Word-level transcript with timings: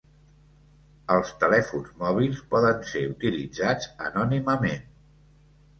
Els 1.15 1.33
telèfons 1.43 1.91
mòbils 2.01 2.41
poden 2.55 2.83
ser 2.95 3.07
utilitzats 3.13 3.95
anònimament. 4.11 4.87